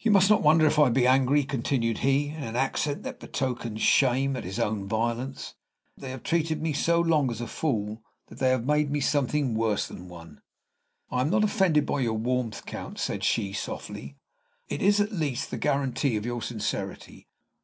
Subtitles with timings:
[0.00, 3.80] "You must not wonder if I be angry," continued he, in an accent that betokened
[3.80, 5.54] shame at his own violence.
[5.96, 9.54] "They have treated me so long as a fool that they have made me something
[9.54, 10.40] worse than one."
[11.12, 14.16] "I am not offended by your warmth, Count," said she, softly.
[14.68, 17.28] "It is at least the guarantee of your sincerity.